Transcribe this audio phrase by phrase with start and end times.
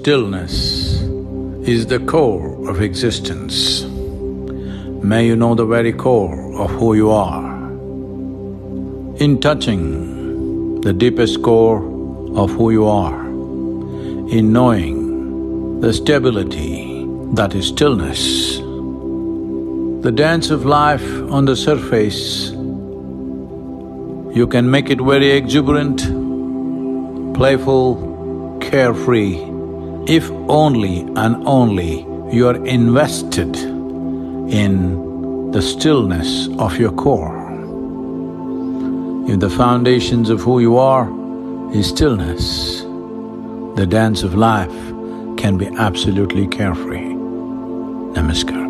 [0.00, 1.02] Stillness
[1.68, 3.82] is the core of existence.
[5.04, 7.70] May you know the very core of who you are.
[9.18, 11.84] In touching the deepest core
[12.34, 18.56] of who you are, in knowing the stability that is stillness,
[20.02, 22.52] the dance of life on the surface,
[24.34, 25.98] you can make it very exuberant,
[27.34, 29.59] playful, carefree,
[30.06, 37.38] if only and only you are invested in the stillness of your core.
[39.28, 41.08] If the foundations of who you are
[41.74, 42.82] is stillness,
[43.76, 44.74] the dance of life
[45.36, 47.14] can be absolutely carefree.
[48.14, 48.69] Namaskar.